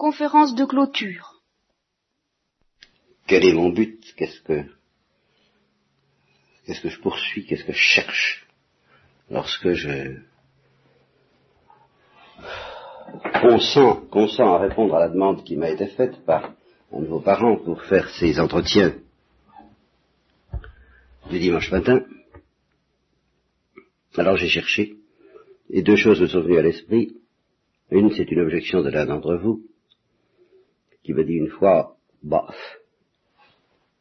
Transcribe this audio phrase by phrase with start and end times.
[0.00, 1.42] Conférence de clôture.
[3.26, 4.02] Quel est mon but?
[4.16, 4.64] Qu'est-ce que
[6.64, 7.44] qu'est-ce que je poursuis?
[7.44, 8.46] Qu'est-ce que je cherche
[9.28, 10.16] lorsque je
[13.42, 16.54] consens, consent à répondre à la demande qui m'a été faite par
[16.94, 18.94] un de vos parents pour faire ces entretiens
[21.28, 22.06] du dimanche matin.
[24.16, 24.96] Alors j'ai cherché,
[25.68, 27.18] et deux choses me sont venues à l'esprit.
[27.90, 29.66] Une, c'est une objection de l'un d'entre vous,
[31.10, 32.54] qui me dit une fois, bah,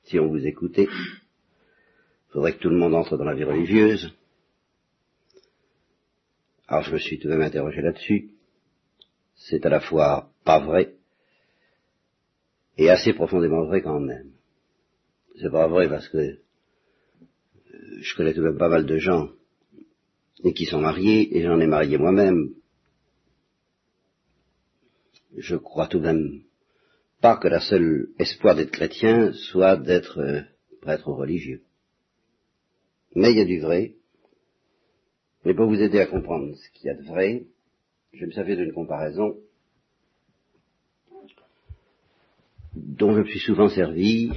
[0.04, 4.14] si on vous écoutait, il faudrait que tout le monde entre dans la vie religieuse.
[6.68, 8.30] Alors je me suis tout de même interrogé là-dessus.
[9.36, 10.94] C'est à la fois pas vrai
[12.78, 14.30] et assez profondément vrai quand même.
[15.42, 16.38] C'est pas vrai parce que euh,
[18.02, 19.30] je connais tout de même pas mal de gens
[20.44, 22.54] et qui sont mariés et j'en ai marié moi-même.
[25.36, 26.44] Je crois tout de même
[27.22, 30.42] pas que la seule espoir d'être chrétien soit d'être euh,
[30.82, 31.62] prêtre religieux.
[33.16, 33.96] Mais il y a du vrai.
[35.46, 37.44] Mais pour vous aider à comprendre ce qu'il y a de vrai,
[38.14, 39.38] je me servir d'une comparaison
[42.76, 44.32] dont je me suis souvent servi,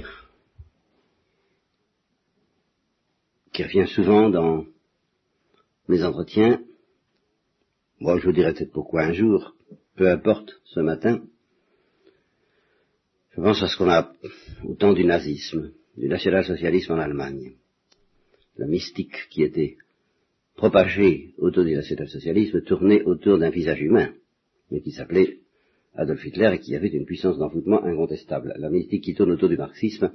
[3.51, 4.65] qui revient souvent dans
[5.87, 6.61] mes entretiens.
[7.99, 9.55] Moi, je vous dirai peut-être pourquoi un jour,
[9.95, 11.21] peu importe, ce matin.
[13.35, 14.13] Je pense à ce qu'on a
[14.63, 17.53] au temps du nazisme, du national-socialisme en Allemagne.
[18.57, 19.77] La mystique qui était
[20.55, 24.13] propagée autour du national-socialisme tournait autour d'un visage humain,
[24.69, 25.39] mais qui s'appelait
[25.95, 28.53] Adolf Hitler et qui avait une puissance d'envoûtement incontestable.
[28.57, 30.11] La mystique qui tourne autour du marxisme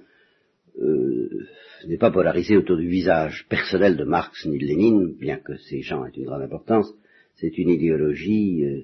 [0.81, 1.47] euh,
[1.89, 5.83] n'est pas polarisée autour du visage personnel de Marx ni de Lénine, bien que ces
[5.83, 6.95] gens aient une grande importance.
[7.35, 8.83] C'est une idéologie euh,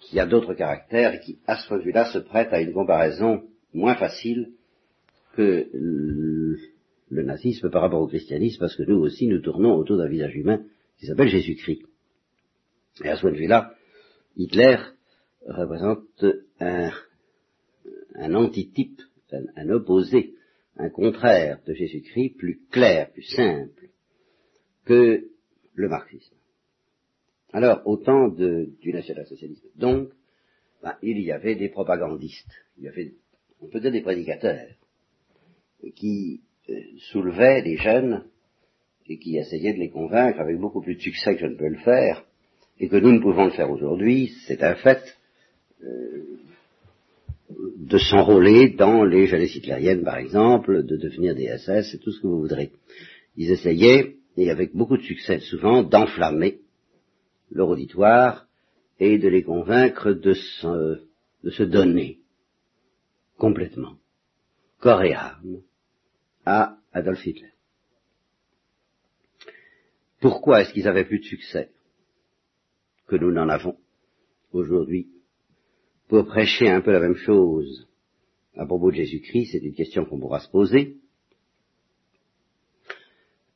[0.00, 2.72] qui a d'autres caractères et qui, à ce point de vue-là, se prête à une
[2.72, 4.52] comparaison moins facile
[5.34, 10.08] que le nazisme par rapport au christianisme, parce que nous aussi, nous tournons autour d'un
[10.08, 10.64] visage humain
[10.98, 11.82] qui s'appelle Jésus-Christ.
[13.04, 13.74] Et à ce point de vue-là,
[14.36, 14.78] Hitler
[15.46, 16.24] représente
[16.60, 16.90] un,
[18.14, 19.00] un antitype,
[19.56, 20.34] un, opposé,
[20.76, 23.88] un contraire de Jésus-Christ plus clair, plus simple
[24.84, 25.24] que
[25.74, 26.34] le marxisme.
[27.54, 30.08] Alors, au temps du national-socialisme, donc,
[30.82, 33.12] ben, il y avait des propagandistes, il y avait,
[33.60, 34.66] on peut dire des prédicateurs,
[35.94, 36.74] qui euh,
[37.12, 38.24] soulevaient les jeunes
[39.06, 41.68] et qui essayaient de les convaincre avec beaucoup plus de succès que je ne peux
[41.68, 42.24] le faire,
[42.80, 45.16] et que nous ne pouvons le faire aujourd'hui, c'est un fait,
[45.84, 46.24] euh,
[47.76, 52.20] de s'enrôler dans les jeunesse hitlériennes, par exemple, de devenir des SS, c'est tout ce
[52.20, 52.72] que vous voudrez.
[53.36, 56.63] Ils essayaient, et avec beaucoup de succès souvent, d'enflammer
[57.50, 58.46] leur auditoire
[58.98, 61.02] et de les convaincre de se,
[61.42, 62.20] de se donner
[63.36, 63.96] complètement,
[64.78, 65.62] corps et âme,
[66.46, 67.52] à Adolf Hitler.
[70.20, 71.70] Pourquoi est-ce qu'ils avaient plus de succès
[73.06, 73.76] que nous n'en avons
[74.52, 75.08] aujourd'hui
[76.08, 77.88] pour prêcher un peu la même chose
[78.56, 80.98] à propos de Jésus-Christ, c'est une question qu'on pourra se poser.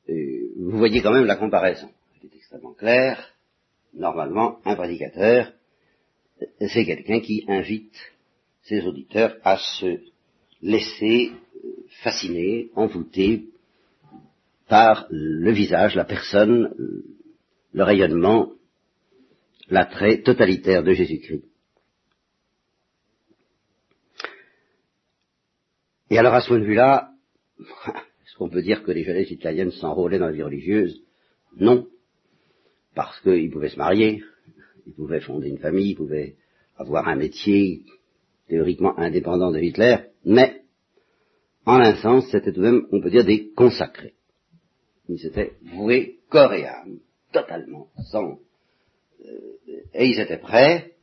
[0.09, 1.88] vous voyez quand même la comparaison.
[2.16, 3.38] Elle est extrêmement claire.
[3.94, 5.53] Normalement, un prédicateur,
[6.60, 7.97] c'est quelqu'un qui invite
[8.62, 9.99] ses auditeurs à se
[10.62, 11.32] laisser
[12.03, 13.47] fasciné, envoûté
[14.69, 16.75] par le visage, la personne,
[17.72, 18.53] le rayonnement,
[19.71, 21.44] l'attrait totalitaire de Jésus-Christ.
[26.10, 27.12] Et alors à ce point de vue-là,
[27.59, 31.03] est-ce qu'on peut dire que les jeunesses italiennes s'enrôlaient dans la vie religieuse?
[31.56, 31.87] Non,
[32.99, 34.25] parce qu'ils pouvaient se marier,
[34.85, 36.35] ils pouvaient fonder une famille, ils pouvaient
[36.77, 37.83] avoir un métier
[38.49, 40.63] théoriquement indépendant de Hitler, mais
[41.65, 44.15] en un sens, c'était tout de même, on peut dire, des consacrés.
[45.09, 46.99] Ils s'étaient voués corps et âme,
[47.31, 48.41] totalement, sans...
[49.25, 50.95] Euh, et ils étaient prêts,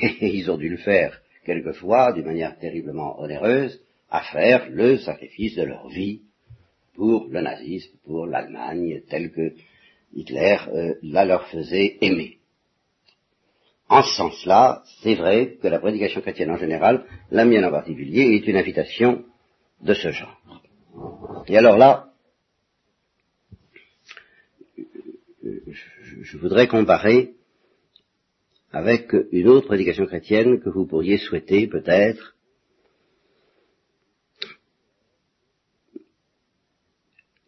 [0.00, 3.78] et ils ont dû le faire quelquefois, d'une manière terriblement onéreuse,
[4.08, 6.22] à faire le sacrifice de leur vie
[6.94, 9.52] pour le nazisme, pour l'Allemagne, tel que
[10.14, 12.38] Hitler euh, la leur faisait aimer.
[13.88, 18.34] En ce sens-là, c'est vrai que la prédication chrétienne en général, la mienne en particulier,
[18.34, 19.24] est une invitation
[19.80, 20.40] de ce genre.
[21.46, 22.08] Et alors là,
[25.42, 27.34] je voudrais comparer
[28.72, 32.36] avec une autre prédication chrétienne que vous pourriez souhaiter peut-être.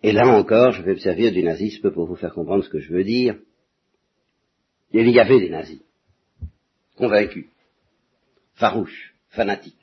[0.02, 2.80] Et là encore, je vais me servir du nazisme pour vous faire comprendre ce que
[2.80, 3.38] je veux dire.
[4.92, 5.80] Il y avait des nazis,
[6.96, 7.46] convaincus,
[8.54, 9.76] farouches, fanatiques.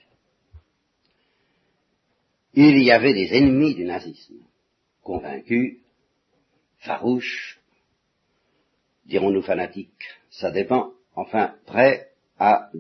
[2.54, 4.36] Il y avait des ennemis du nazisme,
[5.04, 5.78] convaincus,
[6.80, 7.60] farouches,
[9.06, 12.10] dirons-nous fanatiques, ça dépend, enfin prêts
[12.40, 12.72] à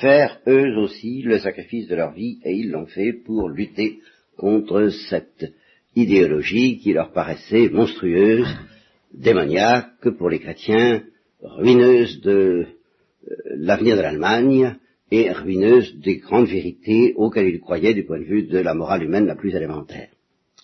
[0.00, 4.00] faire eux aussi le sacrifice de leur vie, et ils l'ont fait pour lutter
[4.36, 5.52] contre cette
[5.96, 8.46] idéologie qui leur paraissait monstrueuse,
[9.14, 11.02] démoniaque pour les chrétiens,
[11.42, 14.76] ruineuse de euh, l'avenir de l'Allemagne
[15.10, 19.02] et ruineuse des grandes vérités auxquelles ils croyaient du point de vue de la morale
[19.02, 20.10] humaine la plus élémentaire.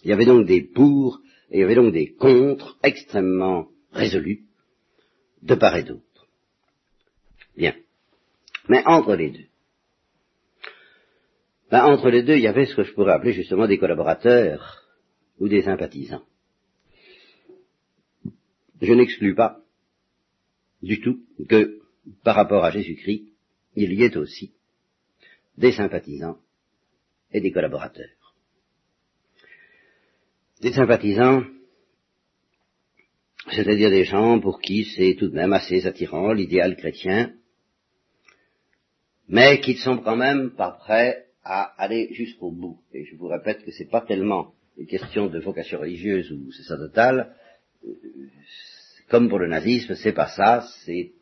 [0.04, 1.20] Il y avait donc des pour
[1.50, 4.42] et il y avait donc des contre extrêmement résolus
[5.42, 6.02] de part et d'autre.
[7.56, 7.74] Bien.
[8.68, 9.46] Mais entre les deux,
[11.70, 14.85] ben, entre les deux, il y avait ce que je pourrais appeler justement des collaborateurs
[15.38, 16.24] ou des sympathisants.
[18.80, 19.60] Je n'exclus pas
[20.82, 21.80] du tout que
[22.22, 23.24] par rapport à Jésus-Christ,
[23.74, 24.52] il y ait aussi
[25.56, 26.38] des sympathisants
[27.32, 28.34] et des collaborateurs.
[30.60, 31.44] Des sympathisants,
[33.50, 37.34] c'est-à-dire des gens pour qui c'est tout de même assez attirant l'idéal chrétien,
[39.28, 42.80] mais qui ne sont quand même pas prêts à aller jusqu'au bout.
[42.92, 47.34] Et je vous répète que c'est pas tellement une question de vocation religieuse ou sacerdotale,
[47.84, 47.92] euh,
[49.08, 51.12] comme pour le nazisme, c'est pas ça, c'est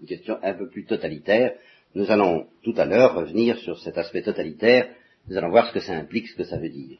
[0.00, 1.54] une question un peu plus totalitaire.
[1.94, 4.88] Nous allons tout à l'heure revenir sur cet aspect totalitaire,
[5.28, 6.98] nous allons voir ce que ça implique, ce que ça veut dire.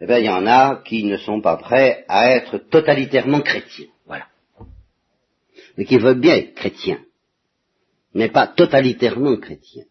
[0.00, 3.88] Eh bien, il y en a qui ne sont pas prêts à être totalitairement chrétiens,
[4.06, 4.26] voilà.
[5.76, 7.00] Mais qui veulent bien être chrétiens,
[8.14, 9.84] mais pas totalitairement chrétiens.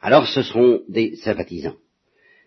[0.00, 1.76] Alors ce seront des sympathisants.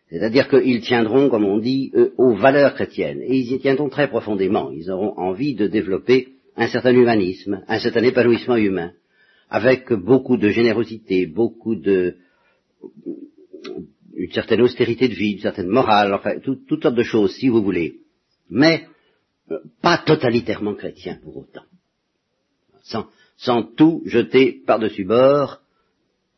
[0.09, 3.21] C'est-à-dire qu'ils tiendront, comme on dit, aux valeurs chrétiennes.
[3.21, 4.71] Et ils y tiendront très profondément.
[4.71, 8.91] Ils auront envie de développer un certain humanisme, un certain épanouissement humain,
[9.49, 12.17] avec beaucoup de générosité, beaucoup de
[14.19, 17.63] une certaine austérité de vie, une certaine morale, enfin, toutes sortes de choses, si vous
[17.63, 17.99] voulez.
[18.49, 18.85] Mais
[19.49, 21.63] euh, pas totalitairement chrétien pour autant.
[22.83, 23.07] Sans,
[23.37, 25.61] sans tout jeter par-dessus bord,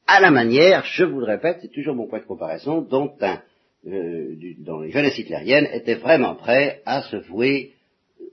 [0.06, 3.42] à la manière, je vous le répète, c'est toujours mon point de comparaison, dont un,
[3.88, 7.74] euh, dont les jeunesses hitlériennes étaient vraiment prêts à se vouer
[8.20, 8.26] euh,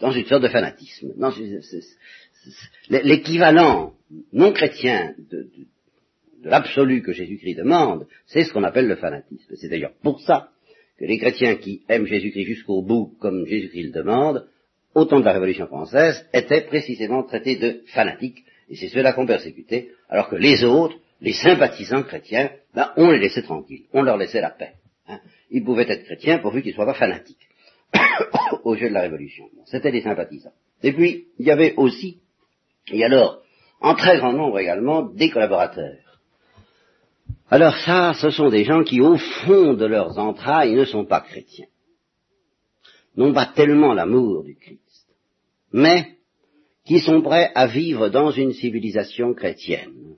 [0.00, 1.12] dans une sorte de fanatisme.
[2.88, 3.94] L'équivalent
[4.32, 5.48] non chrétien de,
[6.42, 9.54] de l'absolu que Jésus-Christ demande, c'est ce qu'on appelle le fanatisme.
[9.56, 10.50] C'est d'ailleurs pour ça
[10.98, 14.46] que les chrétiens qui aiment Jésus-Christ jusqu'au bout, comme Jésus-Christ le demande,
[14.94, 19.26] au temps de la Révolution française, étaient précisément traités de fanatiques, et c'est ceux-là qu'on
[19.26, 24.16] persécutait, alors que les autres les sympathisants chrétiens, ben, on les laissait tranquilles, on leur
[24.16, 24.74] laissait la paix.
[25.06, 25.20] Hein.
[25.50, 27.48] Ils pouvaient être chrétiens pourvu qu'ils ne soient pas fanatiques
[28.64, 29.48] au jeu de la Révolution.
[29.66, 30.52] C'était des sympathisants.
[30.82, 32.18] Et puis, il y avait aussi,
[32.88, 33.40] et alors,
[33.80, 36.20] en très grand nombre également, des collaborateurs.
[37.50, 41.20] Alors ça, ce sont des gens qui, au fond de leurs entrailles, ne sont pas
[41.20, 41.66] chrétiens.
[43.16, 45.06] N'ont pas tellement l'amour du Christ,
[45.72, 46.16] mais
[46.84, 50.11] qui sont prêts à vivre dans une civilisation chrétienne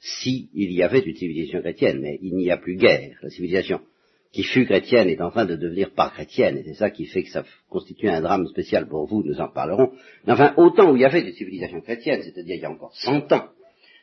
[0.00, 3.18] si il y avait une civilisation chrétienne, mais il n'y a plus guère.
[3.22, 3.80] La civilisation
[4.32, 7.22] qui fut chrétienne est en train de devenir pas chrétienne, et c'est ça qui fait
[7.22, 9.92] que ça constitue un drame spécial pour vous, nous en parlerons.
[10.26, 12.94] Mais enfin, autant où il y avait une civilisation chrétienne, c'est-à-dire il y a encore
[12.94, 13.48] cent ans,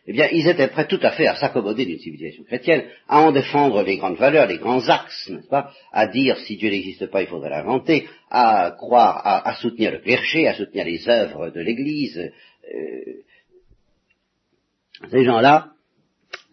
[0.07, 3.31] eh bien, ils étaient prêts tout à fait à s'accommoder d'une civilisation chrétienne, à en
[3.31, 7.23] défendre les grandes valeurs, les grands axes, n'est-ce pas, à dire si Dieu n'existe pas,
[7.23, 12.19] il faudrait l'inventer, à croire, à, soutenir le clergé, à soutenir les œuvres de l'Église.
[12.19, 13.13] Euh,
[15.09, 15.74] ces gens-là,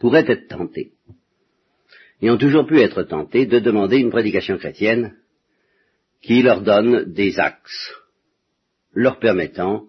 [0.03, 0.91] pourraient être tentés,
[2.21, 5.15] et ont toujours pu être tentés de demander une prédication chrétienne
[6.21, 7.95] qui leur donne des axes,
[8.95, 9.85] leur permettant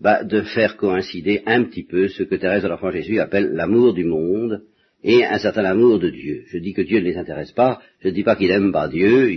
[0.00, 3.94] bah, de faire coïncider un petit peu ce que Thérèse de l'Enfant Jésus appelle l'amour
[3.94, 4.64] du monde
[5.04, 6.42] et un certain amour de Dieu.
[6.48, 8.88] Je dis que Dieu ne les intéresse pas, je ne dis pas qu'il n'aime pas
[8.88, 9.30] Dieu,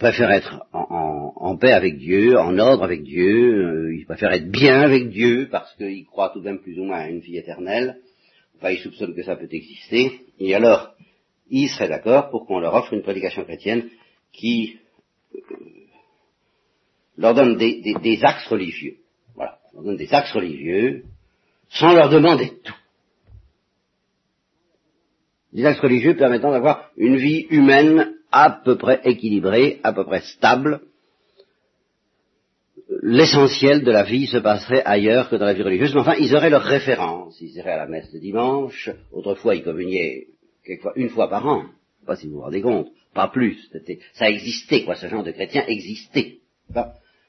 [0.00, 4.80] préfère être en, paix avec Dieu, en ordre avec Dieu, euh, il préfère être bien
[4.80, 7.98] avec Dieu parce qu'il croit tout de même plus ou moins à une vie éternelle,
[8.56, 10.94] enfin il soupçonne que ça peut exister, et alors
[11.50, 13.90] il serait d'accord pour qu'on leur offre une prédication chrétienne
[14.32, 14.78] qui
[15.34, 15.40] euh,
[17.18, 18.96] leur donne des, des, axes religieux.
[19.34, 21.04] Voilà, leur donne des axes religieux
[21.68, 22.74] sans leur demander tout.
[25.52, 30.20] Des axes religieux permettant d'avoir une vie humaine à peu près équilibré, à peu près
[30.20, 30.80] stable,
[33.02, 36.34] l'essentiel de la vie se passerait ailleurs que dans la vie religieuse, mais enfin, ils
[36.34, 37.40] auraient leur référence.
[37.40, 40.26] Ils iraient à la messe le dimanche, autrefois ils communiaient
[40.64, 41.64] quelquefois une fois par an,
[42.06, 43.70] pas si vous vous rendez compte, pas plus.
[44.14, 46.38] Ça existait, quoi, ce genre de chrétien existait.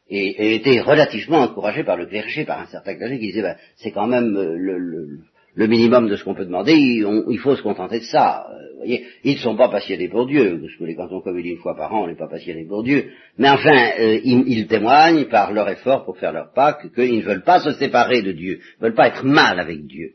[0.09, 3.91] et, était relativement encouragé par le clergé, par un certain clergé qui disait, ben, c'est
[3.91, 5.19] quand même euh, le,
[5.55, 8.47] minimum de ce qu'on peut demander, il, faut se contenter de ça.
[8.49, 11.51] Euh, vous voyez, ils ne sont pas passionnés pour Dieu, parce que les cantons communis
[11.51, 13.11] une fois par an, on n'est pas passionnés pour Dieu.
[13.37, 17.43] Mais enfin, euh, ils, témoignent par leur effort pour faire leur Pâques qu'ils ne veulent
[17.43, 20.13] pas se séparer de Dieu, ne veulent pas être mal avec Dieu.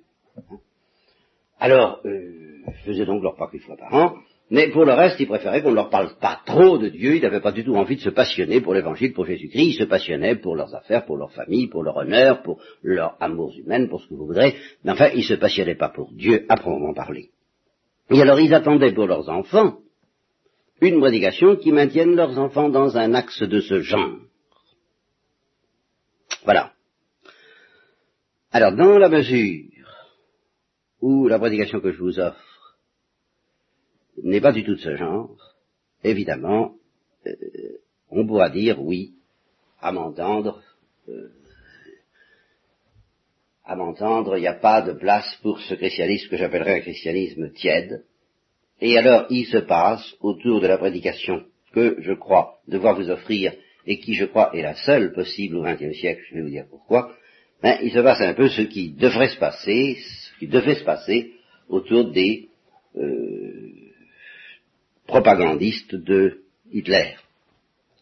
[1.58, 2.32] Alors, euh,
[2.84, 4.14] faisaient donc leur Pâques une fois par an,
[4.48, 7.22] mais pour le reste, il préférait qu'on ne leur parle pas trop de Dieu, ils
[7.22, 10.36] n'avaient pas du tout envie de se passionner pour l'évangile, pour Jésus-Christ, ils se passionnaient
[10.36, 14.08] pour leurs affaires, pour leur famille, pour leur honneur, pour leurs amours humaines, pour ce
[14.08, 17.30] que vous voudrez, mais enfin, ils ne se passionnaient pas pour Dieu, à proprement parler.
[18.10, 19.78] Et alors, ils attendaient pour leurs enfants
[20.80, 24.18] une prédication qui maintienne leurs enfants dans un axe de ce genre.
[26.44, 26.72] Voilà.
[28.52, 29.64] Alors, dans la mesure
[31.00, 32.45] où la prédication que je vous offre
[34.22, 35.36] n'est pas du tout de ce genre,
[36.02, 36.74] évidemment,
[37.26, 37.32] euh,
[38.10, 39.14] on pourra dire oui,
[39.80, 40.62] à m'entendre,
[41.08, 41.28] euh,
[43.64, 47.50] à m'entendre, il n'y a pas de place pour ce christianisme que j'appellerais un christianisme
[47.52, 48.04] tiède.
[48.80, 53.52] Et alors, il se passe, autour de la prédication que je crois devoir vous offrir,
[53.86, 56.66] et qui, je crois, est la seule possible au XXe siècle, je vais vous dire
[56.68, 57.12] pourquoi,
[57.62, 60.84] ben, il se passe un peu ce qui devrait se passer, ce qui devait se
[60.84, 61.32] passer
[61.68, 62.48] autour des
[62.96, 63.85] euh,
[65.06, 67.14] propagandiste de Hitler.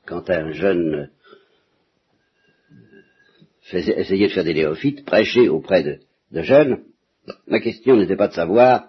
[0.07, 1.11] Quand un jeune
[3.73, 6.85] euh, essayait de faire des néophytes, prêcher auprès de, jeunes,
[7.47, 8.89] la question n'était pas de savoir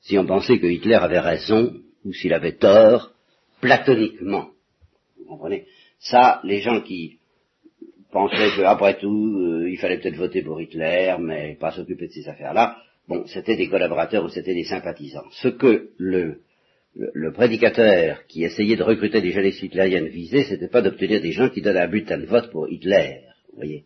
[0.00, 3.12] si on pensait que Hitler avait raison ou s'il avait tort,
[3.60, 4.50] platoniquement.
[5.18, 5.66] Vous comprenez?
[5.98, 7.18] Ça, les gens qui
[8.10, 12.28] pensaient qu'après tout, euh, il fallait peut-être voter pour Hitler, mais pas s'occuper de ces
[12.28, 15.28] affaires-là, bon, c'était des collaborateurs ou c'était des sympathisants.
[15.32, 16.40] Ce que le
[16.96, 21.48] le, prédicateur qui essayait de recruter des jeunesses hitlériennes visées, c'était pas d'obtenir des gens
[21.48, 23.84] qui donnent un bulletin de vote pour Hitler, vous voyez.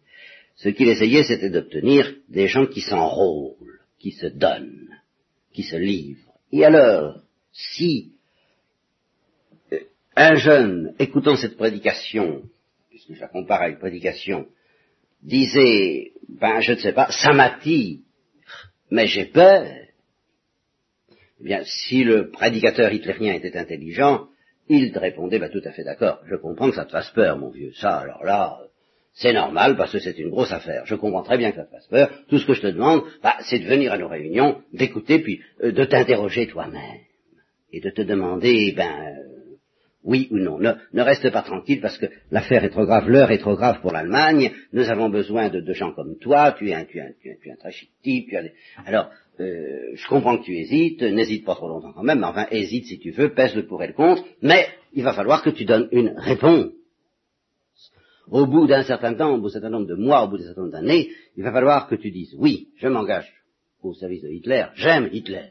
[0.56, 4.88] Ce qu'il essayait, c'était d'obtenir des gens qui s'enrôlent, qui se donnent,
[5.52, 6.32] qui se livrent.
[6.52, 7.20] Et alors,
[7.52, 8.12] si
[9.72, 9.80] euh,
[10.16, 12.42] un jeune, écoutant cette prédication,
[12.90, 14.46] puisque je la compare à une prédication,
[15.22, 17.98] disait, ben je ne sais pas, ça m'attire,
[18.90, 19.83] mais j'ai peur,
[21.40, 24.28] eh bien, si le prédicateur hitlérien était intelligent,
[24.68, 27.38] il te répondait, bah, tout à fait d'accord, je comprends que ça te fasse peur,
[27.38, 28.58] mon vieux, ça, alors là,
[29.14, 30.86] c'est normal parce que c'est une grosse affaire.
[30.86, 32.10] Je comprends très bien que ça te fasse peur.
[32.28, 35.40] Tout ce que je te demande, bah, c'est de venir à nos réunions, d'écouter, puis
[35.62, 37.00] euh, de t'interroger toi-même
[37.72, 39.16] et de te demander, ben,
[40.04, 40.58] oui ou non.
[40.58, 43.92] Ne, reste pas tranquille parce que l'affaire est trop grave, l'heure est trop grave pour
[43.92, 44.52] l'Allemagne.
[44.72, 46.52] Nous avons besoin de, gens comme toi.
[46.52, 48.30] Tu es un, tu es un, tu es un, très chic type.
[48.84, 52.46] Alors, euh, je comprends que tu hésites, n'hésite pas trop longtemps quand même, mais enfin,
[52.50, 55.50] hésite si tu veux, pèse le pour et le contre, mais il va falloir que
[55.50, 56.70] tu donnes une réponse.
[58.30, 60.44] Au bout d'un certain temps, au bout d'un certain nombre de mois, au bout d'un
[60.44, 63.30] certain nombre d'années, il va falloir que tu dises oui, je m'engage
[63.82, 65.50] au service de Hitler, j'aime Hitler,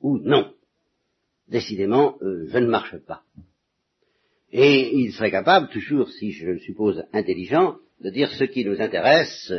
[0.00, 0.52] ou non,
[1.50, 3.22] décidément, euh, je ne marche pas.
[4.52, 8.80] Et il serait capable, toujours, si je le suppose intelligent, de dire ce qui nous
[8.80, 9.52] intéresse,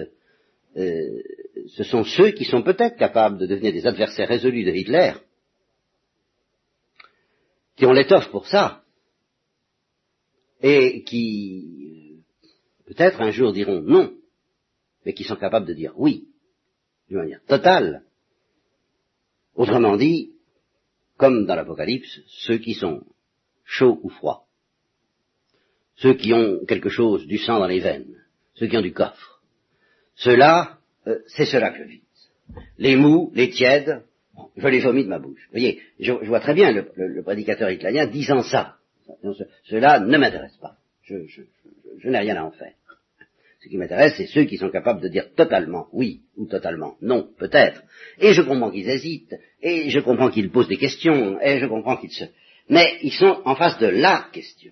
[0.77, 1.21] euh,
[1.67, 5.13] ce sont ceux qui sont peut-être capables de devenir des adversaires résolus de Hitler,
[7.75, 8.83] qui ont l'étoffe pour ça,
[10.61, 12.23] et qui
[12.85, 14.13] peut-être un jour diront non,
[15.05, 16.27] mais qui sont capables de dire oui,
[17.07, 18.03] d'une manière totale.
[19.55, 20.33] Autrement dit,
[21.21, 23.03] comme dans l'Apocalypse, ceux qui sont
[23.63, 24.45] chauds ou froids,
[25.97, 28.15] ceux qui ont quelque chose, du sang dans les veines,
[28.55, 29.39] ceux qui ont du coffre,
[30.15, 32.01] ceux-là, euh, c'est cela que je vise.
[32.79, 34.01] Les mous, les tièdes,
[34.57, 35.45] je les vomis de ma bouche.
[35.45, 38.77] Vous voyez, je, vois très bien le, prédicateur italien disant ça.
[39.65, 40.77] cela ne m'intéresse pas.
[41.03, 41.43] Je,
[42.03, 42.73] n'ai rien à en faire.
[43.63, 47.29] Ce qui m'intéresse, c'est ceux qui sont capables de dire totalement oui ou totalement non,
[47.37, 47.83] peut-être.
[48.19, 51.97] Et je comprends qu'ils hésitent, et je comprends qu'ils posent des questions, et je comprends
[51.97, 52.25] qu'ils se...
[52.69, 54.71] Mais ils sont en face de la question.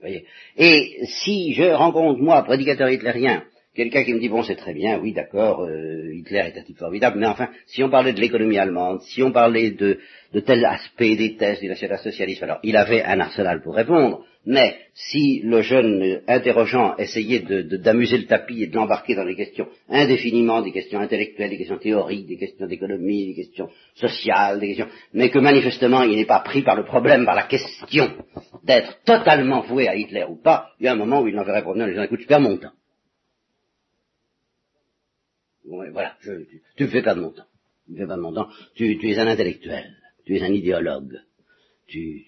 [0.00, 0.26] Voyez?
[0.58, 3.44] Et si je rencontre, moi, prédicateur hitlérien,
[3.74, 6.76] Quelqu'un qui me dit, bon, c'est très bien, oui, d'accord, euh, Hitler est un type
[6.76, 9.98] formidable, mais enfin, si on parlait de l'économie allemande, si on parlait de,
[10.34, 14.76] de tel aspect des thèses du national-socialisme, alors il avait un arsenal pour répondre, mais
[14.92, 20.60] si le jeune interrogeant essayait d'amuser le tapis et de l'embarquer dans les questions indéfiniment,
[20.60, 25.30] des questions intellectuelles, des questions théoriques, des questions d'économie, des questions sociales, des questions, mais
[25.30, 28.10] que manifestement il n'est pas pris par le problème, par la question
[28.64, 31.62] d'être totalement voué à Hitler ou pas, il y a un moment où il n'enverrait
[31.62, 32.72] provenir les gens, écoute, je perds mon temps
[35.64, 36.32] voilà, je,
[36.76, 37.46] tu, me fais perdre mon temps.
[37.86, 38.48] Tu fais mon temps.
[38.74, 39.96] Tu, es un intellectuel.
[40.24, 41.20] Tu es un idéologue.
[41.86, 42.24] Tu,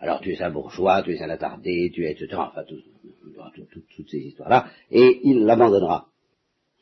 [0.00, 2.28] Alors tu es un bourgeois, tu es un attardé, tu es etc.
[2.36, 6.08] Enfin, toutes ces histoires-là, et il l'abandonnera.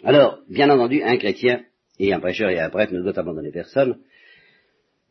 [0.05, 1.63] Alors, bien entendu, un chrétien
[1.99, 3.99] et un prêcheur et un prêtre ne doivent abandonner personne,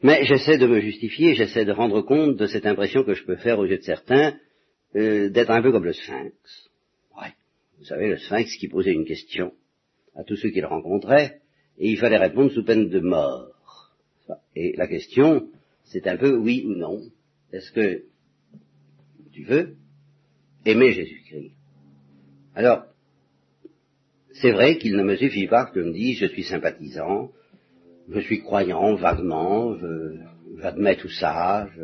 [0.04, 3.38] mais j'essaie de me justifier, j'essaie de rendre compte de cette impression que je peux
[3.38, 4.36] faire aux yeux de certains
[4.96, 6.34] euh, d'être un peu comme le sphinx.
[7.16, 7.34] Ouais.
[7.78, 9.54] Vous savez, le sphinx qui posait une question
[10.16, 11.42] à tous ceux qu'il rencontrait,
[11.78, 13.92] et il fallait répondre sous peine de mort.
[14.56, 15.48] Et la question,
[15.86, 17.02] c'est un peu oui ou non.
[17.52, 18.04] Est-ce que
[19.32, 19.76] tu veux
[20.66, 21.52] aimer Jésus-Christ?
[22.56, 22.86] Alors,
[24.34, 27.32] c'est vrai qu'il ne me suffit pas que me dise je suis sympathisant,
[28.10, 29.76] je suis croyant vaguement,
[30.60, 31.84] j'admets tout ça, je,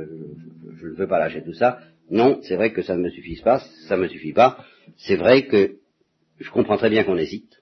[0.87, 1.79] ne veux pas lâcher tout ça.
[2.09, 4.63] Non, c'est vrai que ça ne me suffit pas, ça me suffit pas.
[4.97, 5.77] C'est vrai que
[6.39, 7.61] je comprends très bien qu'on hésite.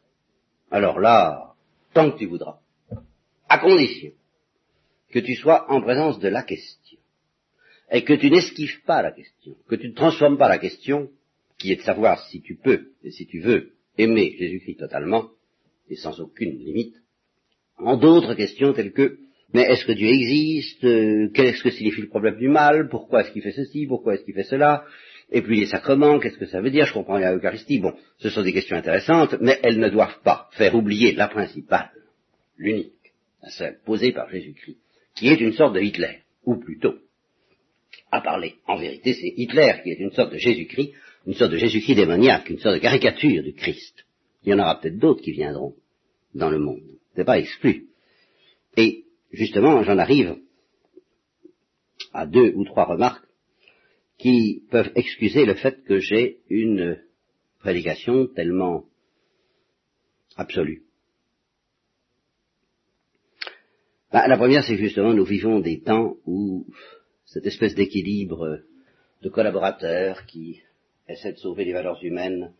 [0.75, 1.53] Alors là,
[1.93, 2.59] tant que tu voudras,
[3.47, 4.11] à condition
[5.09, 6.97] que tu sois en présence de la question,
[7.89, 11.09] et que tu n'esquives pas la question, que tu ne transformes pas la question,
[11.57, 15.29] qui est de savoir si tu peux et si tu veux aimer Jésus-Christ totalement,
[15.89, 16.97] et sans aucune limite,
[17.77, 19.17] en d'autres questions telles que
[19.53, 20.81] mais est-ce que Dieu existe?
[21.31, 22.89] Qu'est-ce que signifie le problème du mal?
[22.89, 23.85] Pourquoi est-ce qu'il fait ceci?
[23.87, 24.83] Pourquoi est-ce qu'il fait cela?
[25.31, 26.85] Et puis les sacrements, qu'est-ce que ça veut dire?
[26.85, 27.79] Je comprends la Eucharistie.
[27.79, 31.91] Bon, ce sont des questions intéressantes, mais elles ne doivent pas faire oublier la principale,
[32.57, 34.77] l'unique, la seule, posée par Jésus-Christ,
[35.15, 36.95] qui est une sorte de Hitler, ou plutôt,
[38.11, 40.93] à parler, en vérité, c'est Hitler qui est une sorte de Jésus-Christ,
[41.25, 44.05] une sorte de Jésus-Christ démoniaque, une sorte de caricature du Christ.
[44.43, 45.73] Il y en aura peut-être d'autres qui viendront
[46.35, 46.83] dans le monde.
[47.15, 47.87] C'est pas exclu.
[48.77, 50.37] Et justement, j'en arrive
[52.13, 53.24] à deux ou trois remarques
[54.17, 57.01] qui peuvent excuser le fait que j'ai une
[57.59, 58.85] prédication tellement
[60.37, 60.83] absolue.
[64.11, 66.65] Bah, la première, c'est justement nous vivons des temps où
[67.25, 68.59] cette espèce d'équilibre
[69.21, 70.61] de collaborateurs qui
[71.09, 72.53] essaient de sauver les valeurs humaines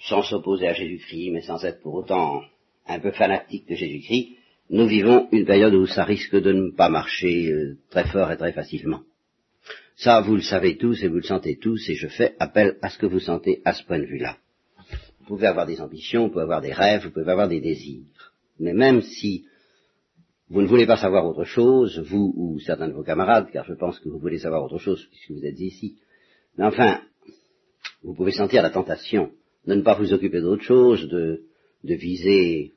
[0.00, 2.42] sans s'opposer à Jésus-Christ, mais sans être pour autant
[2.86, 4.36] un peu fanatique de Jésus-Christ,
[4.70, 8.36] nous vivons une période où ça risque de ne pas marcher euh, très fort et
[8.36, 9.02] très facilement.
[9.96, 12.90] Ça, vous le savez tous et vous le sentez tous, et je fais appel à
[12.90, 14.36] ce que vous sentez à ce point de vue-là.
[15.20, 18.34] Vous pouvez avoir des ambitions, vous pouvez avoir des rêves, vous pouvez avoir des désirs.
[18.60, 19.46] Mais même si
[20.50, 23.72] vous ne voulez pas savoir autre chose, vous ou certains de vos camarades, car je
[23.72, 25.96] pense que vous voulez savoir autre chose puisque vous êtes ici,
[26.58, 27.00] mais enfin,
[28.02, 29.32] vous pouvez sentir la tentation
[29.66, 31.42] de ne pas vous occuper d'autre chose, de,
[31.84, 32.74] de viser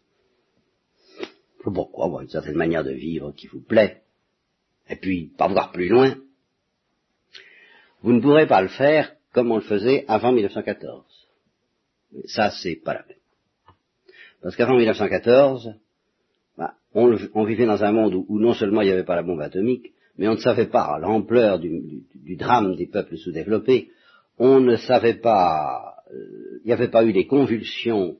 [1.62, 4.02] pourquoi, une certaine manière de vivre qui vous plaît,
[4.90, 6.16] et puis pas voir plus loin,
[8.02, 11.04] vous ne pourrez pas le faire comme on le faisait avant 1914.
[12.26, 13.18] Ça, c'est pas la peine.
[14.42, 15.76] Parce qu'avant 1914,
[16.58, 19.42] bah, on, vivait dans un monde où, non seulement il n'y avait pas la bombe
[19.42, 22.04] atomique, mais on ne savait pas l'ampleur du,
[22.38, 23.90] drame des peuples sous-développés,
[24.38, 28.18] on ne savait pas, euh, il n'y avait pas eu des convulsions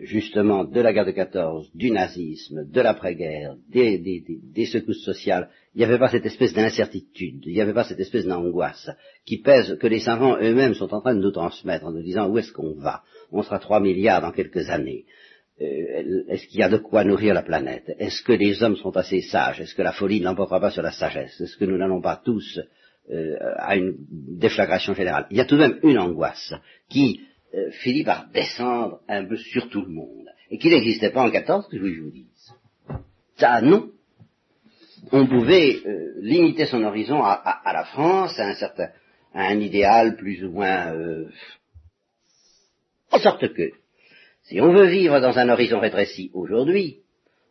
[0.00, 5.78] justement de la guerre de 14, du nazisme, de l'après-guerre, des, des, secousses sociales, il
[5.78, 8.90] n'y avait pas cette espèce d'incertitude, il n'y avait pas cette espèce d'angoisse
[9.26, 12.28] qui pèse, que les savants eux-mêmes sont en train de nous transmettre en nous disant
[12.28, 13.02] où est-ce qu'on va.
[13.32, 15.04] On sera 3 milliards dans quelques années.
[15.60, 17.92] Euh, est-ce qu'il y a de quoi nourrir la planète?
[17.98, 19.60] Est-ce que les hommes sont assez sages?
[19.60, 21.40] Est-ce que la folie n'emportera pas sur la sagesse?
[21.40, 22.60] Est-ce que nous n'allons pas tous
[23.10, 25.26] euh, à une déflagration générale?
[25.30, 26.54] Il y a tout de même une angoisse
[26.88, 27.20] qui
[27.54, 30.28] euh, finit par descendre un peu sur tout le monde.
[30.50, 32.52] Et qu'il n'existait pas en 14, que je vous dise.
[33.36, 33.90] Ça, non.
[35.10, 38.88] On pouvait euh, limiter son horizon à, la France, à un certain,
[39.34, 41.28] à un idéal plus ou moins, euh,
[43.10, 43.70] en sorte que,
[44.44, 47.00] si on veut vivre dans un horizon rétréci aujourd'hui,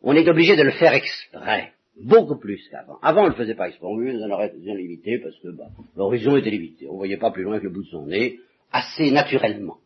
[0.02, 2.98] on est obligé de le faire exprès, beaucoup plus qu'avant.
[3.02, 5.48] Avant, on ne le faisait pas exprès, on vivait dans un horizon limité parce que
[5.48, 8.40] bah, l'horizon était limité, on voyait pas plus loin que le bout de son nez,
[8.72, 9.78] assez naturellement.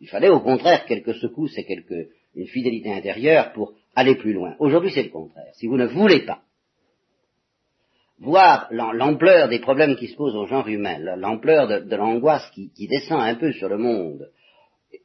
[0.00, 4.54] Il fallait au contraire quelques secousses et quelques, une fidélité intérieure pour aller plus loin.
[4.58, 5.52] Aujourd'hui, c'est le contraire.
[5.54, 6.40] Si vous ne voulez pas
[8.18, 13.20] voir l'ampleur des problèmes qui se posent au genre humain, l'ampleur de, l'angoisse qui, descend
[13.20, 14.30] un peu sur le monde,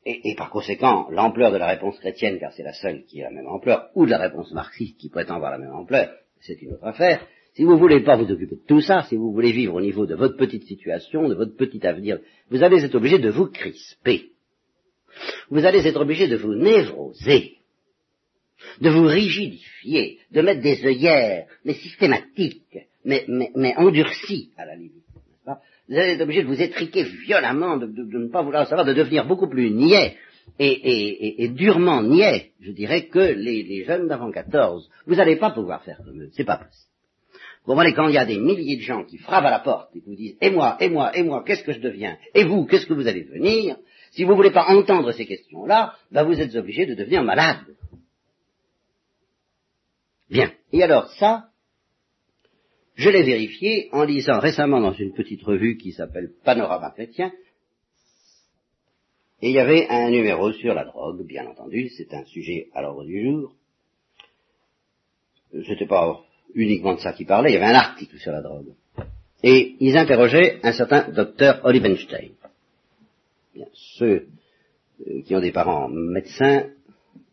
[0.05, 3.35] et, par conséquent l'ampleur de la réponse chrétienne, car c'est la seule qui a la
[3.35, 6.09] même ampleur, ou de la réponse marxiste qui prétend avoir la même ampleur,
[6.41, 9.15] c'est une autre affaire, si vous ne voulez pas vous occuper de tout ça, si
[9.15, 12.83] vous voulez vivre au niveau de votre petite situation, de votre petit avenir, vous allez
[12.83, 14.31] être obligé de vous crisper.
[15.49, 17.53] Vous allez être obligé de vous névroser,
[18.81, 25.05] de vous rigidifier, de mettre des œillères, mais systématiques, mais, mais, endurcies à la limite.
[25.87, 29.25] Vous allez être obligé de vous étriquer violemment, de, ne pas vouloir savoir, de devenir
[29.27, 30.17] beaucoup plus niais
[30.59, 34.89] et, durement niais, je dirais, que les, les jeunes d'avant 14.
[35.07, 36.94] Vous n'allez pas pouvoir faire comme eux, c'est pas possible.
[37.65, 39.95] Vous comprenez, quand il y a des milliers de gens qui frappent à la porte
[39.95, 42.17] et qui vous disent, et moi, et moi, et moi, qu'est-ce que je deviens?
[42.35, 43.77] Et vous, qu'est-ce que vous allez devenir?
[44.11, 47.65] Si vous ne voulez pas entendre ces questions-là, ben vous êtes obligé de devenir malade.
[50.29, 50.51] Bien.
[50.71, 51.49] Et alors ça,
[52.93, 57.31] je l'ai vérifié en lisant récemment dans une petite revue qui s'appelle Panorama chrétien,
[59.41, 62.81] et il y avait un numéro sur la drogue, bien entendu, c'est un sujet à
[62.81, 63.53] l'ordre du jour.
[65.67, 68.73] C'était pas uniquement de ça qu'ils parlaient, il y avait un article sur la drogue.
[69.43, 72.31] Et ils interrogeaient un certain docteur Olivenstein.
[73.53, 74.27] Bien, ceux
[75.07, 76.67] euh, qui ont des parents médecins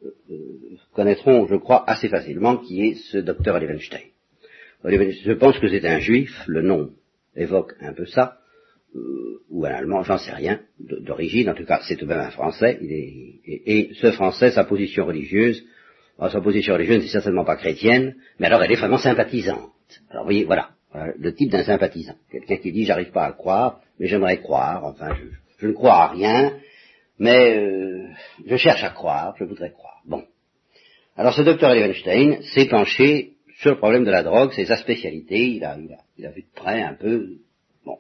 [0.05, 0.37] euh,
[0.95, 4.03] connaîtront, je crois, assez facilement qui est ce docteur Olivenstein.
[4.85, 6.91] Je pense que c'est un juif, le nom
[7.37, 8.39] évoque un peu ça,
[8.95, 12.21] euh, ou un allemand, j'en sais rien, d'origine, en tout cas c'est tout de même
[12.21, 15.63] un français, et, ce français, sa position religieuse,
[16.31, 19.73] sa position religieuse n'est certainement pas chrétienne, mais alors elle est vraiment sympathisante.
[20.11, 20.71] Alors vous voyez, voilà,
[21.19, 25.15] le type d'un sympathisant, quelqu'un qui dit j'arrive pas à croire, mais j'aimerais croire, enfin
[25.59, 26.59] je, ne crois à rien,
[27.19, 28.09] mais euh,
[28.47, 30.01] je cherche à croire, je voudrais croire.
[30.07, 30.25] Bon.
[31.17, 35.51] Alors ce docteur Levenstein s'est penché sur le problème de la drogue, c'est sa spécialité,
[35.51, 37.37] il a, il, a, il a vu de près un peu,
[37.85, 37.99] bon,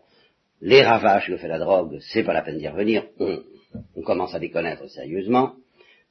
[0.61, 3.39] les ravages que fait la drogue, c'est pas la peine d'y revenir, on,
[3.97, 5.55] on commence à les connaître sérieusement,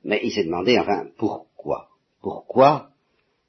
[0.03, 1.90] mais il s'est demandé, enfin, pourquoi?
[2.21, 2.91] Pourquoi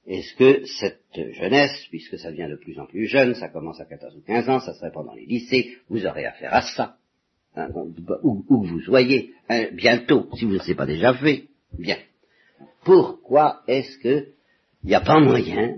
[0.06, 3.84] est-ce que cette jeunesse, puisque ça devient de plus en plus jeune, ça commence à
[3.84, 6.96] 14 ou 15 ans, ça serait pendant les lycées, vous aurez affaire à ça,
[7.54, 7.68] hein,
[8.22, 11.44] où, vous soyez, hein, bientôt, si vous ne l'avez pas déjà fait,
[11.78, 11.98] bien.
[12.84, 14.28] Pourquoi est-ce que
[14.84, 15.76] il n'y a pas moyen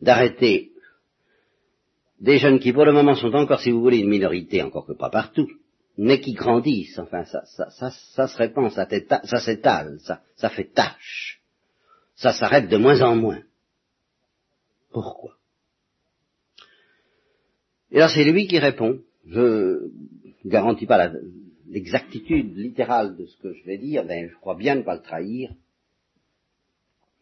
[0.00, 0.72] d'arrêter
[2.18, 4.92] des jeunes qui pour le moment sont encore, si vous voulez, une minorité, encore que
[4.92, 5.48] pas partout,
[5.96, 8.88] mais qui grandissent, enfin ça, ça, ça, ça se répand, ça,
[9.24, 11.41] ça s'étale, ça, ça fait tâche,
[12.22, 13.42] ça s'arrête de moins en moins.
[14.92, 15.36] Pourquoi?
[17.90, 19.90] Et là c'est lui qui répond, je
[20.44, 21.12] garantis pas
[21.66, 25.02] l'exactitude littérale de ce que je vais dire, mais je crois bien ne pas le
[25.02, 25.52] trahir.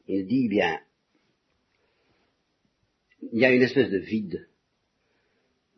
[0.07, 0.79] Il dit bien,
[3.33, 4.49] il y a une espèce de vide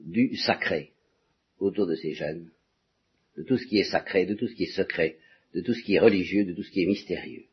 [0.00, 0.92] du sacré
[1.60, 2.50] autour de ces jeunes,
[3.36, 5.18] de tout ce qui est sacré, de tout ce qui est secret,
[5.54, 7.44] de tout ce qui est religieux, de tout ce qui est mystérieux.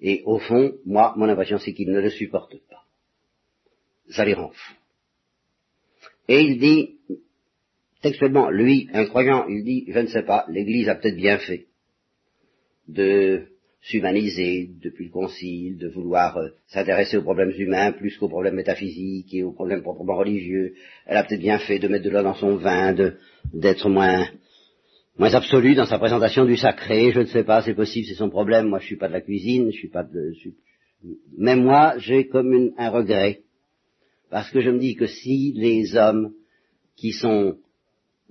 [0.00, 2.84] Et au fond, moi, mon impression, c'est qu'ils ne le supportent pas.
[4.10, 4.36] Ça les.
[6.28, 6.96] Et il dit,
[8.02, 11.66] textuellement, lui, un croyant, il dit, je ne sais pas, l'Église a peut-être bien fait
[12.88, 13.46] de
[13.84, 19.32] s'humaniser depuis le concile, de vouloir euh, s'intéresser aux problèmes humains plus qu'aux problèmes métaphysiques
[19.34, 20.74] et aux problèmes proprement religieux.
[21.06, 22.94] Elle a peut-être bien fait de mettre de l'eau dans son vin,
[23.52, 24.26] d'être moins
[25.16, 27.12] moins absolue dans sa présentation du sacré.
[27.12, 28.68] Je ne sais pas, c'est possible, c'est son problème.
[28.68, 30.32] Moi, je suis pas de la cuisine, je suis pas de.
[31.36, 33.42] Mais moi, j'ai comme un regret
[34.30, 36.32] parce que je me dis que si les hommes
[36.96, 37.56] qui sont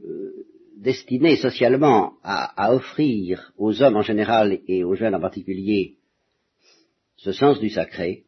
[0.03, 0.45] euh,
[0.77, 5.95] destiné socialement à, offrir aux hommes en général et aux jeunes en particulier
[7.15, 8.25] ce sens du sacré,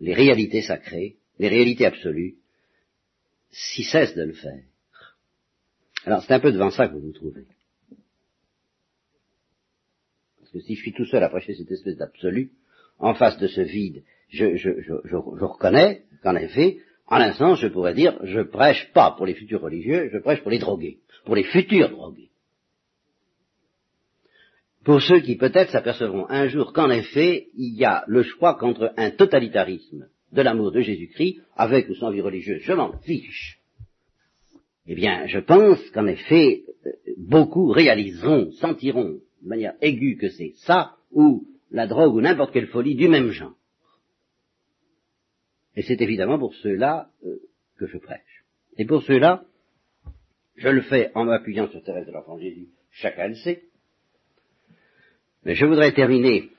[0.00, 2.34] les réalités sacrées, les réalités absolues,
[3.52, 4.64] s'y cessent de le faire.
[6.06, 7.44] Alors c'est un peu devant ça que vous vous trouvez.
[10.38, 12.52] Parce que si je suis tout seul à prêcher cette espèce d'absolu,
[12.98, 14.46] en face de ce vide, je,
[15.44, 19.60] reconnais qu'en effet, en un sens, je pourrais dire, je prêche pas pour les futurs
[19.60, 22.30] religieux, je prêche pour les drogués pour les futurs drogués.
[24.84, 28.94] Pour ceux qui peut-être s'apercevront un jour qu'en effet, il y a le choix contre
[28.96, 33.55] un totalitarisme de l'amour de Jésus-Christ, avec ou sans vie religieuse, je m'en fiche.
[34.88, 40.52] Eh bien, je pense qu'en effet, euh, beaucoup réaliseront, sentiront de manière aiguë que c'est
[40.58, 43.56] ça, ou la drogue, ou n'importe quelle folie du même genre.
[45.74, 47.40] Et c'est évidemment pour ceux-là euh,
[47.76, 48.44] que je prêche.
[48.78, 49.44] Et pour ceux-là,
[50.56, 53.64] je le fais en m'appuyant sur Thérèse de l'Enfant Jésus, chacun le sait.
[55.44, 56.50] Mais je voudrais terminer.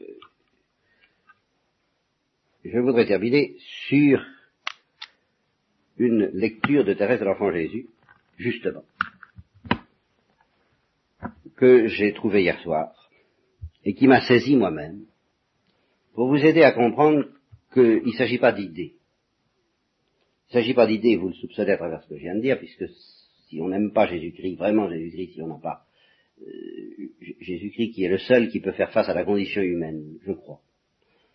[0.00, 0.04] Euh,
[2.64, 3.56] je voudrais terminer
[3.88, 4.20] sur
[5.98, 7.86] une lecture de Thérèse de l'Enfant Jésus,
[8.36, 8.84] justement,
[11.56, 13.10] que j'ai trouvée hier soir,
[13.84, 15.04] et qui m'a saisi moi-même,
[16.14, 17.26] pour vous aider à comprendre
[17.72, 18.94] qu'il ne s'agit pas d'idées.
[20.48, 22.40] Il ne s'agit pas d'idées, vous le soupçonnez à travers ce que je viens de
[22.40, 22.86] dire, puisque
[23.48, 25.86] si on n'aime pas Jésus-Christ, vraiment Jésus-Christ, si on n'a pas
[26.42, 30.32] euh, Jésus-Christ qui est le seul qui peut faire face à la condition humaine, je
[30.32, 30.60] crois.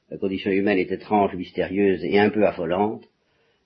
[0.10, 3.08] La condition humaine est étrange, mystérieuse et un peu affolante.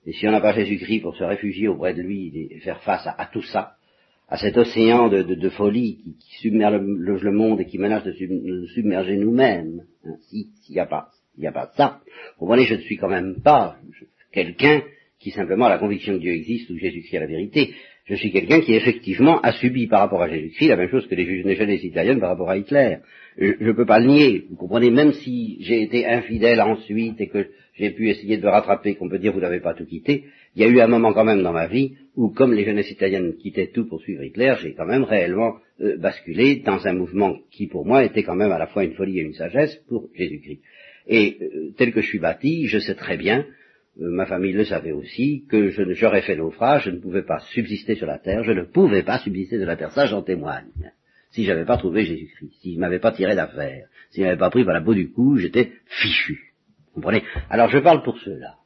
[0.06, 3.06] Et si on n'a pas Jésus-Christ pour se réfugier auprès de lui et faire face
[3.06, 3.72] à, tout ça,
[4.28, 9.16] à cet océan de, folie qui, submerge le, monde et qui menace de, nous submerger
[9.16, 11.10] nous-mêmes, hein, s'il n'y a pas
[11.44, 12.00] a ça.
[12.38, 13.76] Vous comprenez, je ne suis quand même pas
[14.32, 14.82] quelqu'un
[15.18, 17.74] qui simplement a la conviction que Dieu existe ou Jésus-Christ est la vérité.
[18.06, 21.16] Je suis quelqu'un qui effectivement a subi par rapport à Jésus-Christ la même chose que
[21.16, 22.98] les jeunesses italiennes par rapport à Hitler.
[23.36, 24.44] Je ne peux pas le nier.
[24.48, 28.48] Vous comprenez, même si j'ai été infidèle ensuite et que j'ai pu essayer de me
[28.48, 31.12] rattraper, qu'on peut dire vous n'avez pas tout quitté, il y a eu un moment
[31.12, 34.54] quand même dans ma vie où, comme les jeunesses italiennes quittaient tout pour suivre Hitler,
[34.62, 38.52] j'ai quand même réellement euh, basculé dans un mouvement qui pour moi était quand même
[38.52, 40.60] à la fois une folie et une sagesse pour Jésus-Christ.
[41.08, 43.44] Et euh, tel que je suis bâti, je sais très bien,
[43.98, 47.94] ma famille le savait aussi, que je, j'aurais fait naufrage, je ne pouvais pas subsister
[47.94, 50.92] sur la terre, je ne pouvais pas subsister sur la terre, ça j'en témoigne.
[51.30, 54.74] Si j'avais pas trouvé Jésus-Christ, s'il m'avait pas tiré d'affaire, s'il m'avait pas pris par
[54.74, 56.52] la peau du cou, j'étais fichu.
[56.94, 57.24] Vous comprenez?
[57.50, 58.56] Alors je parle pour ceux-là.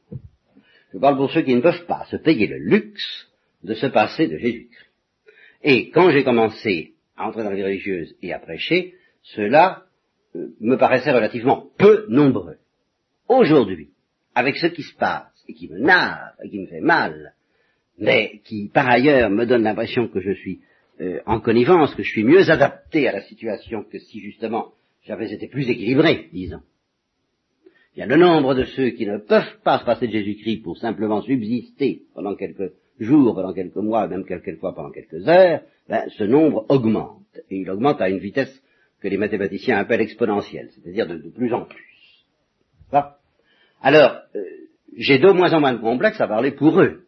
[0.93, 3.29] Je parle pour ceux qui ne peuvent pas se payer le luxe
[3.63, 4.89] de se passer de Jésus-Christ.
[5.63, 9.85] Et quand j'ai commencé à entrer dans la vie religieuse et à prêcher, cela
[10.35, 12.57] euh, me paraissait relativement peu nombreux.
[13.27, 13.89] Aujourd'hui,
[14.35, 17.33] avec ce qui se passe, et qui me narre, et qui me fait mal,
[17.97, 20.61] mais qui par ailleurs me donne l'impression que je suis
[21.01, 25.31] euh, en connivence, que je suis mieux adapté à la situation que si justement j'avais
[25.31, 26.61] été plus équilibré, disons.
[27.95, 30.63] Il y a le nombre de ceux qui ne peuvent pas se passer de Jésus-Christ
[30.63, 36.07] pour simplement subsister pendant quelques jours, pendant quelques mois, même quelquefois pendant quelques heures, ben,
[36.09, 37.17] ce nombre augmente.
[37.49, 38.61] Et il augmente à une vitesse
[39.01, 42.25] que les mathématiciens appellent exponentielle, c'est-à-dire de, plus en plus.
[43.81, 44.43] Alors, euh,
[44.95, 47.03] j'ai de moins en moins de complexes à parler pour eux.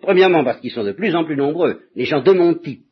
[0.00, 2.84] Premièrement parce qu'ils sont de plus en plus nombreux, les gens de mon type,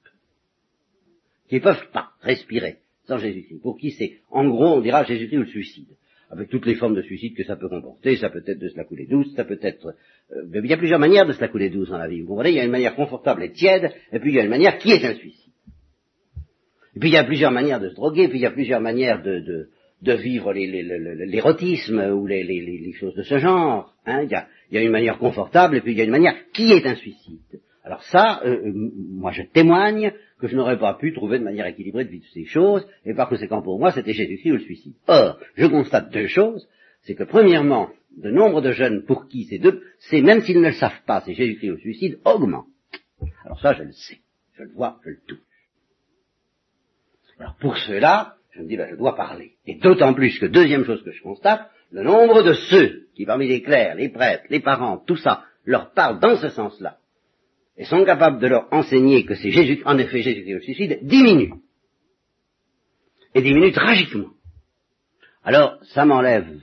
[1.49, 5.39] qui ne peuvent pas respirer sans Jésus-Christ, pour qui c'est, en gros, on dira Jésus-Christ
[5.39, 5.89] ou le suicide
[6.31, 8.77] avec toutes les formes de suicide que ça peut comporter, ça peut être de se
[8.77, 9.95] la couler douce, ça peut être...
[10.33, 12.29] Euh, il y a plusieurs manières de se la couler douce dans la vie, vous
[12.29, 14.51] comprenez Il y a une manière confortable et tiède, et puis il y a une
[14.51, 15.53] manière qui est un suicide.
[16.95, 18.81] Et puis il y a plusieurs manières de se droguer, puis il y a plusieurs
[18.81, 19.71] manières de,
[20.03, 23.95] de vivre l'érotisme ou les, choses de ce genre.
[24.07, 26.11] Hein il, y a, y a une manière confortable, et puis il y a une
[26.11, 27.61] manière qui est un suicide.
[27.85, 28.73] Alors ça, euh, euh,
[29.11, 32.45] moi je témoigne que je n'aurais pas pu trouver de manière équilibrée de vivre ces
[32.45, 34.95] choses, et par conséquent pour moi c'était Jésus-Christ ou le suicide.
[35.07, 36.69] Or, je constate deux choses,
[37.03, 40.69] c'est que premièrement, de nombre de jeunes pour qui ces deux, c'est même s'ils ne
[40.69, 42.67] le savent pas, c'est Jésus-Christ ou le suicide, augmente.
[43.45, 44.19] Alors ça je le sais,
[44.57, 45.39] je le vois, je le touche.
[47.39, 49.53] Alors pour cela, je me dis, ben, je dois parler.
[49.67, 53.49] Et d'autant plus que deuxième chose que je constate, le nombre de ceux qui parmi
[53.49, 56.99] les clercs, les prêtres, les parents, tout ça, leur parlent dans ce sens-là,
[57.77, 60.99] et sont capables de leur enseigner que c'est Jésus, en effet Jésus qui le suicide,
[61.03, 61.55] diminue.
[63.35, 64.31] Et diminue tragiquement.
[65.43, 66.61] Alors, ça m'enlève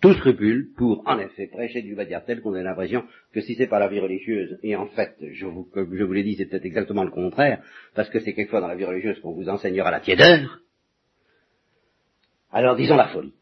[0.00, 3.66] tout scrupule pour, en effet, prêcher du dire tel qu'on a l'impression que si c'est
[3.66, 6.66] pas la vie religieuse, et en fait, je vous, je vous l'ai dit, c'est peut-être
[6.66, 7.62] exactement le contraire,
[7.94, 10.60] parce que c'est quelquefois dans la vie religieuse qu'on vous enseignera la tiédeur,
[12.54, 13.34] alors disons la folie.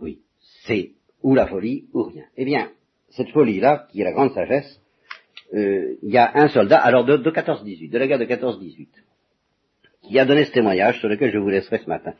[0.00, 0.20] Oui,
[0.64, 2.24] c'est ou la folie ou rien.
[2.36, 2.70] Eh bien,
[3.10, 4.80] cette folie-là, qui est la grande sagesse,
[5.52, 8.86] euh, il y a un soldat, alors de, 14-18, de la guerre de 14-18,
[10.02, 12.14] qui a donné ce témoignage sur lequel je vous laisserai ce matin.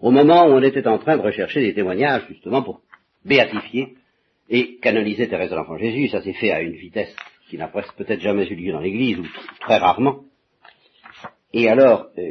[0.00, 2.80] Au moment où on était en train de rechercher des témoignages justement pour
[3.24, 3.96] béatifier
[4.48, 7.14] et canoniser Thérèse de l'Enfant Jésus, ça s'est fait à une vitesse
[7.50, 9.26] qui n'a presque peut-être jamais eu lieu dans l'Église, ou
[9.60, 10.24] très rarement.
[11.52, 12.22] Et alors, euh,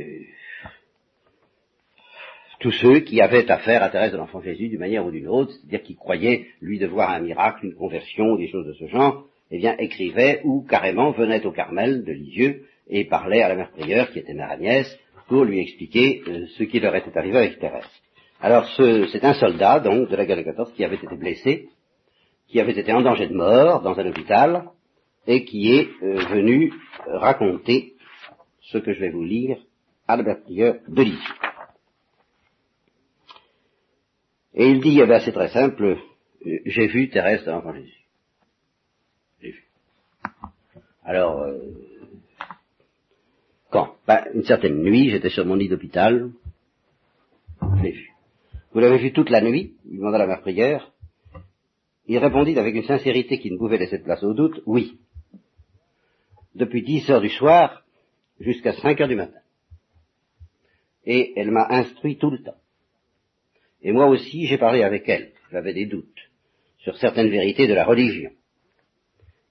[2.62, 5.52] tous ceux qui avaient affaire à Thérèse de l'Enfant Jésus d'une manière ou d'une autre,
[5.52, 9.58] c'est-à-dire qui croyaient lui devoir un miracle, une conversion, des choses de ce genre, eh
[9.58, 14.12] bien écrivaient ou carrément venaient au Carmel de Lisieux et parlaient à la mère prieure,
[14.12, 14.88] qui était mère Agnès,
[15.28, 17.90] pour lui expliquer euh, ce qui leur était arrivé avec Thérèse.
[18.40, 21.68] Alors c'est un soldat, donc, de la guerre de 14, qui avait été blessé,
[22.48, 24.66] qui avait été en danger de mort dans un hôpital,
[25.26, 26.72] et qui est euh, venu
[27.08, 27.94] raconter
[28.72, 29.58] ce que je vais vous lire
[30.08, 31.51] à la mère prieure de Lisieux.
[34.54, 35.84] Et il dit, eh ben, c'est très simple,
[36.46, 38.06] euh, j'ai vu Thérèse de l'Enfant Jésus.
[39.42, 39.64] J'ai vu.
[41.04, 41.58] Alors, euh,
[43.70, 43.96] quand?
[44.06, 46.32] Ben, Une certaine nuit, j'étais sur mon lit d'hôpital,
[47.62, 48.12] je l'ai vu.
[48.74, 49.76] Vous l'avez vu toute la nuit?
[49.90, 50.92] Il demanda la mère prière.
[52.08, 54.98] Il répondit avec une sincérité qui ne pouvait laisser de place au doute, oui.
[56.56, 57.84] Depuis dix heures du soir
[58.40, 59.40] jusqu'à cinq heures du matin.
[61.06, 62.61] Et elle m'a instruit tout le temps.
[63.82, 65.32] Et moi aussi, j'ai parlé avec elle.
[65.52, 66.30] J'avais des doutes
[66.80, 68.32] sur certaines vérités de la religion.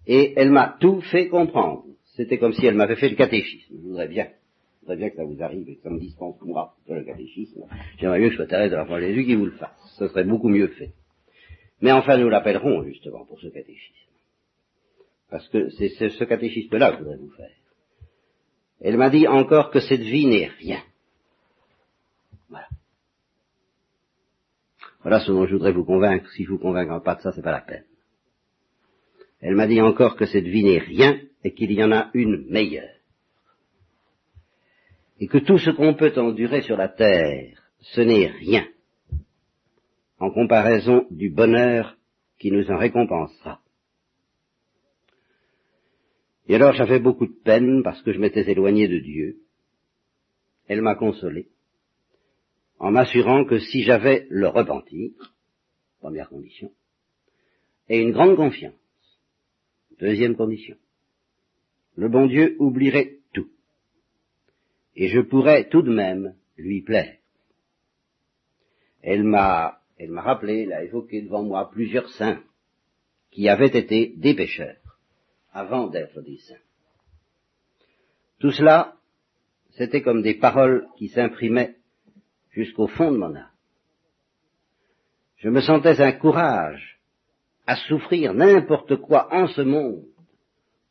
[0.06, 1.84] Et elle m'a tout fait comprendre.
[2.16, 3.74] C'était comme si elle m'avait fait le catéchisme.
[3.76, 6.40] Je voudrais bien, je voudrais bien que ça vous arrive et que ça me dispense
[6.42, 7.64] moi de le catéchisme.
[7.98, 9.94] J'aimerais mieux que ce soit Thérèse de l'Enfant Jésus qui vous le fasse.
[9.98, 10.92] Ce serait beaucoup mieux fait.
[11.80, 13.94] Mais enfin, nous l'appellerons justement pour ce catéchisme.
[15.30, 17.50] Parce que c'est ce catéchisme-là que je voudrais vous faire.
[18.80, 20.82] Elle m'a dit encore que cette vie n'est rien.
[22.48, 22.66] Voilà.
[25.02, 26.30] Voilà ce dont je voudrais vous convaincre.
[26.32, 27.84] Si je vous convaincre pas de ça, c'est pas la peine.
[29.40, 32.46] Elle m'a dit encore que cette vie n'est rien et qu'il y en a une
[32.50, 32.96] meilleure.
[35.18, 38.66] Et que tout ce qu'on peut endurer sur la terre, ce n'est rien
[40.18, 41.96] en comparaison du bonheur
[42.38, 43.60] qui nous en récompensera.
[46.46, 49.36] Et alors j'avais beaucoup de peine parce que je m'étais éloigné de Dieu.
[50.68, 51.48] Elle m'a consolé
[52.80, 55.10] en m'assurant que si j'avais le repentir,
[56.00, 56.72] première condition,
[57.90, 58.74] et une grande confiance,
[60.00, 60.76] deuxième condition,
[61.96, 63.50] le bon Dieu oublierait tout,
[64.96, 67.18] et je pourrais tout de même lui plaire.
[69.02, 72.42] Elle m'a, elle m'a rappelé, elle a évoqué devant moi plusieurs saints
[73.30, 74.98] qui avaient été des pécheurs
[75.52, 76.64] avant d'être des saints.
[78.38, 78.96] Tout cela,
[79.72, 81.76] c'était comme des paroles qui s'imprimaient
[82.50, 83.50] jusqu'au fond de mon âme.
[85.36, 87.00] Je me sentais un courage
[87.66, 90.04] à souffrir n'importe quoi en ce monde,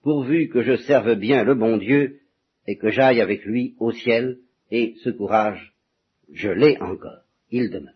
[0.01, 2.21] pourvu que je serve bien le bon Dieu
[2.67, 4.39] et que j'aille avec lui au ciel,
[4.71, 5.73] et ce courage,
[6.31, 7.93] je l'ai encore, il demeure.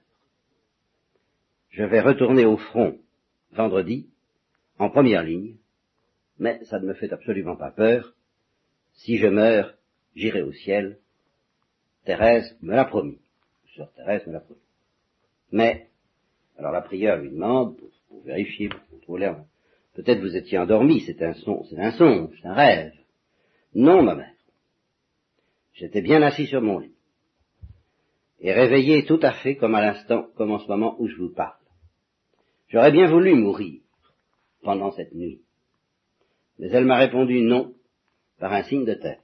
[1.69, 2.99] Je vais retourner au front
[3.51, 4.09] vendredi,
[4.79, 5.55] en première ligne,
[6.39, 8.13] mais ça ne me fait absolument pas peur.
[8.93, 9.75] Si je meurs,
[10.15, 10.99] j'irai au ciel.
[12.05, 13.19] Thérèse me l'a promis.
[13.75, 14.43] Sœur Thérèse me l'a.
[15.51, 15.87] Mais,
[16.57, 19.33] alors la prière lui demande, pour, vérifier, pour contrôler,
[19.93, 22.93] peut-être vous étiez endormi, c'est un son, c'est un songe, c'est un rêve.
[23.73, 24.33] Non, ma mère.
[25.73, 26.93] J'étais bien assis sur mon lit.
[28.39, 31.33] Et réveillé tout à fait comme à l'instant, comme en ce moment où je vous
[31.33, 31.57] parle.
[32.67, 33.81] J'aurais bien voulu mourir
[34.61, 35.41] pendant cette nuit.
[36.59, 37.73] Mais elle m'a répondu non
[38.39, 39.19] par un signe de tête.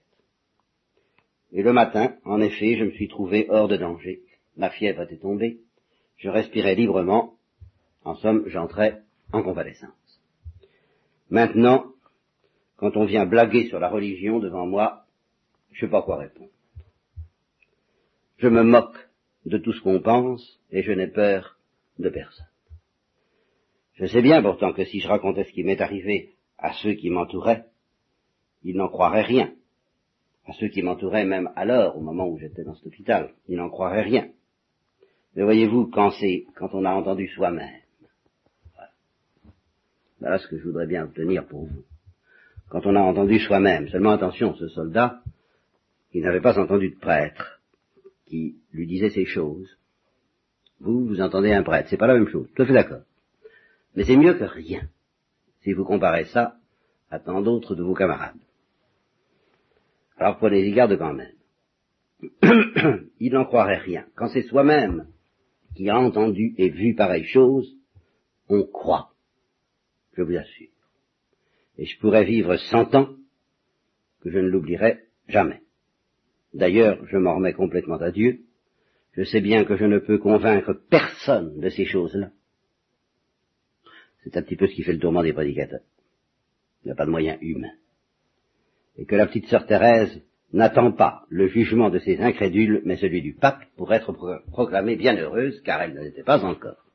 [1.51, 4.21] Et le matin, en effet, je me suis trouvé hors de danger.
[4.59, 5.61] Ma fièvre était tombée.
[6.17, 7.35] Je respirais librement.
[8.03, 10.21] En somme, j'entrais en convalescence.
[11.29, 11.85] Maintenant,
[12.75, 15.05] quand on vient blaguer sur la religion devant moi,
[15.71, 16.51] je sais pas quoi répondre.
[18.37, 18.97] Je me moque
[19.45, 21.57] de tout ce qu'on pense et je n'ai peur
[21.97, 22.45] de personne.
[23.93, 27.09] Je sais bien pourtant que si je racontais ce qui m'est arrivé à ceux qui
[27.09, 27.65] m'entouraient,
[28.63, 29.53] ils n'en croiraient rien.
[30.45, 33.69] À ceux qui m'entouraient même alors, au moment où j'étais dans cet hôpital, ils n'en
[33.69, 34.29] croiraient rien.
[35.35, 37.81] Mais voyez-vous, quand c'est, quand on a entendu soi-même,
[40.19, 40.37] voilà.
[40.37, 41.83] ce que je voudrais bien obtenir pour vous.
[42.69, 45.21] Quand on a entendu soi-même, seulement attention, ce soldat,
[46.13, 47.61] il n'avait pas entendu de prêtre
[48.25, 49.77] qui lui disait ces choses.
[50.79, 53.01] Vous, vous entendez un prêtre, c'est pas la même chose, tout à fait d'accord.
[53.95, 54.87] Mais c'est mieux que rien
[55.61, 56.55] si vous comparez ça
[57.11, 58.37] à tant d'autres de vos camarades.
[60.17, 61.33] Alors prenez-y garde quand même.
[63.19, 64.05] Il n'en croirait rien.
[64.15, 65.07] Quand c'est soi-même
[65.75, 67.75] qui a entendu et vu pareille chose,
[68.49, 69.13] on croit.
[70.13, 70.67] Je vous assure.
[71.77, 73.15] Et je pourrais vivre cent ans
[74.21, 75.61] que je ne l'oublierai jamais.
[76.53, 78.41] D'ailleurs, je m'en remets complètement à Dieu.
[79.13, 82.31] Je sais bien que je ne peux convaincre personne de ces choses-là.
[84.23, 85.83] C'est un petit peu ce qui fait le tourment des prédicateurs.
[86.83, 87.71] Il n'y a pas de moyen humain.
[88.97, 90.21] Et que la petite sœur Thérèse
[90.53, 94.13] n'attend pas le jugement de ces incrédules, mais celui du pape pour être
[94.51, 96.88] proclamée bienheureuse, car elle ne l'était pas encore.